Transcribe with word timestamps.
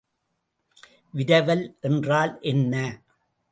விரவல் 1.13 1.63
என்றால் 1.81 2.33
என்ன? 2.41 2.73